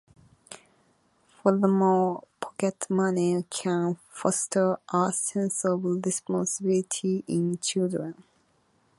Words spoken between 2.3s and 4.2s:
pocket money can